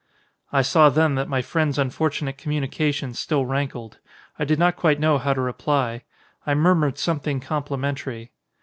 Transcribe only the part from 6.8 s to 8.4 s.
something compli mentary.